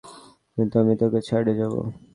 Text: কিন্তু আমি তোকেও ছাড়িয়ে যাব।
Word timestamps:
কিন্তু 0.57 0.75
আমি 0.81 0.93
তোকেও 1.01 1.21
ছাড়িয়ে 1.29 1.57
যাব। 1.59 1.73